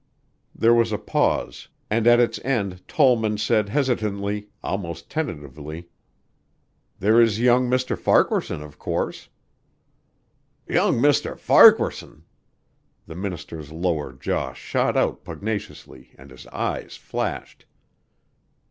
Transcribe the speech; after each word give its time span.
There 0.55 0.73
was 0.73 0.91
a 0.91 0.97
pause 0.97 1.67
and 1.87 2.07
at 2.07 2.19
its 2.19 2.39
end 2.43 2.81
Tollman 2.87 3.37
said 3.37 3.69
hesitantly, 3.69 4.47
almost 4.63 5.11
tentatively, 5.11 5.89
"There 6.97 7.21
is 7.21 7.39
young 7.39 7.69
Mr. 7.69 7.95
Farquaharson, 7.95 8.63
of 8.63 8.79
course." 8.79 9.29
"Young 10.67 10.97
Mr. 10.97 11.37
Farquaharson!" 11.37 12.23
The 13.05 13.13
minister's 13.15 13.71
lower 13.71 14.11
jaw 14.11 14.53
shot 14.53 14.97
out 14.97 15.23
pugnaciously 15.23 16.15
and 16.17 16.31
his 16.31 16.47
eyes 16.47 16.95
flashed. 16.97 17.65